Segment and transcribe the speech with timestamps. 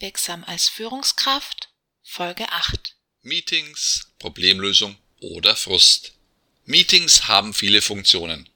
[0.00, 1.68] Wirksam als Führungskraft
[2.02, 6.14] Folge 8 Meetings, Problemlösung oder Frust.
[6.64, 8.48] Meetings haben viele Funktionen.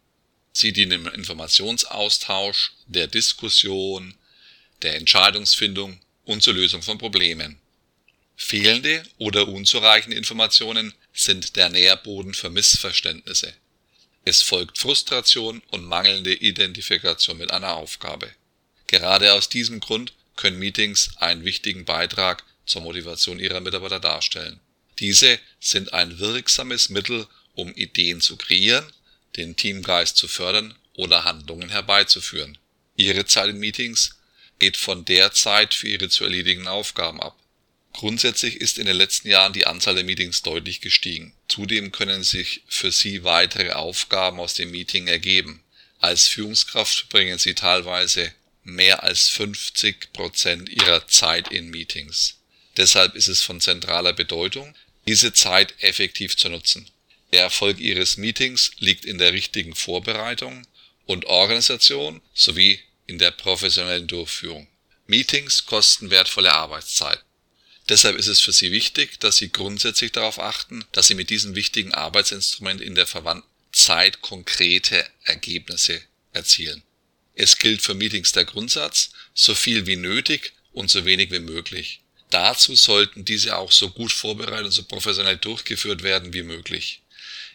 [0.55, 4.17] Sie dienen im Informationsaustausch, der Diskussion,
[4.81, 7.61] der Entscheidungsfindung und zur Lösung von Problemen.
[8.37, 13.53] Fehlende oder unzureichende Informationen sind der Nährboden für Missverständnisse.
[14.25, 18.35] Es folgt Frustration und mangelnde Identifikation mit einer Aufgabe.
[18.87, 24.61] Gerade aus diesem Grund können Meetings einen wichtigen Beitrag zur Motivation Ihrer Mitarbeiter darstellen.
[24.99, 28.85] Diese sind ein wirksames Mittel, um Ideen zu kreieren,
[29.37, 32.59] den Teamgeist zu fördern oder Handlungen herbeizuführen.
[32.97, 34.19] Ihre Zeit in Meetings
[34.59, 37.37] geht von der Zeit für Ihre zu erledigenden Aufgaben ab.
[37.93, 41.33] Grundsätzlich ist in den letzten Jahren die Anzahl der Meetings deutlich gestiegen.
[41.49, 45.63] Zudem können sich für Sie weitere Aufgaben aus dem Meeting ergeben.
[46.01, 48.33] Als Führungskraft verbringen Sie teilweise
[48.65, 52.39] mehr als 50 Prozent ihrer Zeit in Meetings.
[52.77, 54.75] Deshalb ist es von zentraler Bedeutung,
[55.07, 56.91] diese Zeit effektiv zu nutzen.
[57.33, 60.67] Der Erfolg Ihres Meetings liegt in der richtigen Vorbereitung
[61.07, 64.67] und Organisation sowie in der professionellen Durchführung.
[65.07, 67.23] Meetings kosten wertvolle Arbeitszeit.
[67.89, 71.55] Deshalb ist es für Sie wichtig, dass Sie grundsätzlich darauf achten, dass Sie mit diesem
[71.55, 76.01] wichtigen Arbeitsinstrument in der verwandten Zeit konkrete Ergebnisse
[76.33, 76.83] erzielen.
[77.35, 82.01] Es gilt für Meetings der Grundsatz, so viel wie nötig und so wenig wie möglich.
[82.31, 87.03] Dazu sollten diese auch so gut vorbereitet und so professionell durchgeführt werden wie möglich.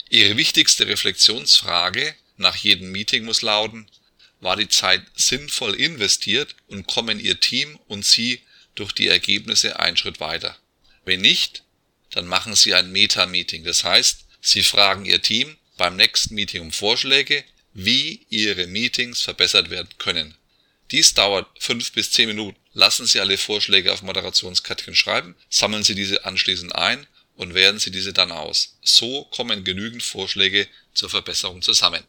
[0.09, 3.89] Ihre wichtigste Reflexionsfrage nach jedem Meeting muss lauten,
[4.41, 8.41] war die Zeit sinnvoll investiert und kommen Ihr Team und Sie
[8.75, 10.57] durch die Ergebnisse einen Schritt weiter?
[11.03, 11.63] Wenn nicht,
[12.11, 13.66] dann machen Sie ein Meta-Meeting.
[13.66, 17.44] Das heißt, Sie fragen Ihr Team beim nächsten Meeting um Vorschläge,
[17.85, 20.35] wie Ihre Meetings verbessert werden können.
[20.91, 22.58] Dies dauert fünf bis zehn Minuten.
[22.73, 27.91] Lassen Sie alle Vorschläge auf Moderationskärtchen schreiben, sammeln Sie diese anschließend ein und wählen Sie
[27.91, 28.77] diese dann aus.
[28.81, 32.03] So kommen genügend Vorschläge zur Verbesserung zusammen